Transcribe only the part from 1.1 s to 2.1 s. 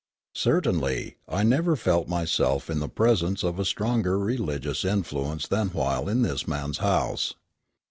I never felt